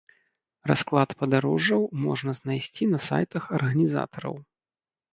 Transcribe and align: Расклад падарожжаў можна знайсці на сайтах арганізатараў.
Расклад 0.71 1.09
падарожжаў 1.19 1.85
можна 2.07 2.31
знайсці 2.41 2.91
на 2.97 3.05
сайтах 3.11 3.43
арганізатараў. 3.63 4.35